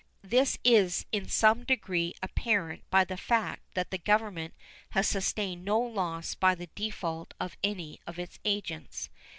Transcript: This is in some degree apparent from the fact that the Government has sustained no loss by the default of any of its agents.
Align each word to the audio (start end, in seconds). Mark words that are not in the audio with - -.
This 0.23 0.57
is 0.63 1.05
in 1.11 1.27
some 1.29 1.63
degree 1.63 2.15
apparent 2.23 2.81
from 2.89 3.05
the 3.07 3.17
fact 3.17 3.61
that 3.75 3.91
the 3.91 3.99
Government 3.99 4.55
has 4.97 5.07
sustained 5.07 5.63
no 5.63 5.79
loss 5.79 6.33
by 6.33 6.55
the 6.55 6.71
default 6.73 7.35
of 7.39 7.55
any 7.63 7.99
of 8.07 8.17
its 8.17 8.39
agents. 8.43 9.11